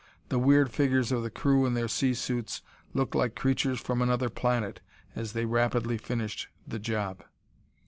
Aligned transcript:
The 0.29 0.39
weird 0.39 0.71
figures 0.71 1.11
of 1.11 1.21
the 1.21 1.29
crew 1.29 1.63
in 1.67 1.75
their 1.75 1.87
sea 1.87 2.15
suits 2.15 2.63
looked 2.91 3.13
like 3.13 3.35
creatures 3.35 3.79
from 3.79 4.01
another 4.01 4.29
planet 4.31 4.81
as 5.15 5.33
they 5.33 5.45
rapidly 5.45 5.99
finished 5.99 6.47
the 6.67 6.79
job. 6.79 7.23